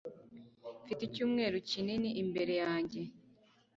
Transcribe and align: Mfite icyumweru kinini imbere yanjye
Mfite 0.83 1.01
icyumweru 1.05 1.55
kinini 1.69 2.09
imbere 2.23 2.53
yanjye 2.63 3.01